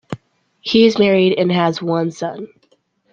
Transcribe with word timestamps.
He 0.61 0.87
is 0.87 0.97
married, 0.97 1.37
and 1.37 1.51
has 1.51 1.79
one 1.79 2.09
son. 2.09 2.47